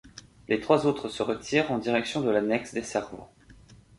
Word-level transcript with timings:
Les 0.47 0.59
trois 0.59 0.87
autres 0.87 1.09
se 1.09 1.21
retirent 1.21 1.71
en 1.71 1.77
direction 1.77 2.21
de 2.21 2.31
l'annexe 2.31 2.73
des 2.73 2.81
servants. 2.81 3.31